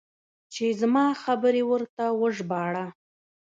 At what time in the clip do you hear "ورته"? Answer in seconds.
1.71-2.03